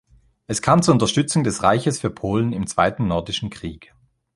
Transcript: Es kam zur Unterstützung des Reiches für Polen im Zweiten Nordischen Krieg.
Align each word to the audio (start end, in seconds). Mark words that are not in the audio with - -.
Es 0.47 0.63
kam 0.63 0.81
zur 0.81 0.93
Unterstützung 0.95 1.43
des 1.43 1.61
Reiches 1.61 1.99
für 1.99 2.09
Polen 2.09 2.53
im 2.53 2.65
Zweiten 2.65 3.07
Nordischen 3.07 3.51
Krieg. 3.51 3.93